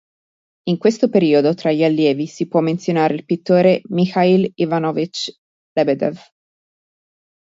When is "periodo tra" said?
1.09-1.71